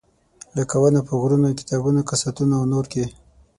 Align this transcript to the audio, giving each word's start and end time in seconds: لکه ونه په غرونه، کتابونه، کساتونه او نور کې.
لکه 0.57 0.75
ونه 0.81 1.01
په 1.07 1.13
غرونه، 1.21 1.57
کتابونه، 1.59 2.01
کساتونه 2.09 2.53
او 2.59 2.63
نور 2.73 2.85
کې. 2.91 3.05